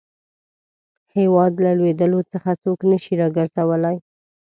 هیواد 1.15 1.53
له 1.63 1.71
لوېدلو 1.79 2.19
څخه 2.31 2.51
څوک 2.63 2.79
نه 2.89 2.97
شي 3.03 3.13
را 3.21 3.27
ګرځولای. 3.37 3.97